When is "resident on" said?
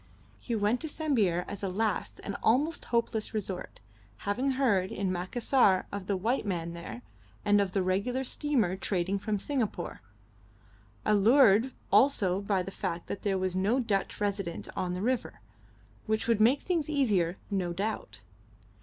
14.19-14.93